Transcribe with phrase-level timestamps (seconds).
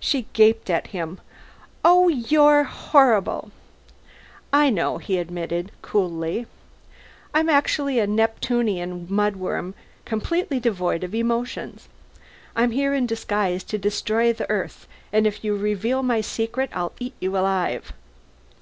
[0.00, 1.20] She gaped at him.
[1.84, 3.50] "Oh you're horrible!"
[4.50, 6.46] "I know," he admitted coolly.
[7.34, 9.74] "I'm actually a Neptunian mudworm,
[10.06, 11.90] completely devoid of emotions.
[12.56, 16.92] I'm here in disguise to destroy the Earth, and if you reveal my secret I'll
[16.98, 17.92] eat you alive."